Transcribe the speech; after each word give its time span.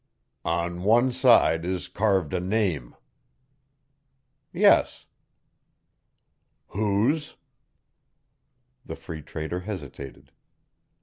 "On 0.49 0.81
one 0.81 1.11
side 1.11 1.63
is 1.63 1.87
carved 1.87 2.33
a 2.33 2.39
name." 2.39 2.95
"Yes." 4.51 5.05
"Whose?" 6.69 7.35
The 8.83 8.95
Free 8.95 9.21
Trader 9.21 9.59
hesitated. 9.59 10.31